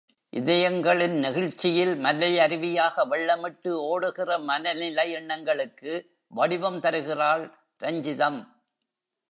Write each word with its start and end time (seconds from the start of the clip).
இதயங்களின் 0.33 1.15
நெகிழ்ச்சியில் 1.19 1.91
மலையருவியாக 1.95 3.05
வெள்ளமிட்டு 3.09 3.71
ஓடுகிற 3.89 4.39
மனைநிலை 4.39 5.11
எண்ணங்களுக்கு 5.11 5.93
வடிவம் 6.27 6.79
தருகிறாள் 6.79 7.45
ரஞ்சிதம். 7.81 8.39